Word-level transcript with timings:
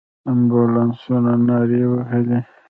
امبولانسونو 0.31 1.33
نارې 1.47 1.83
وهلې. 1.91 2.39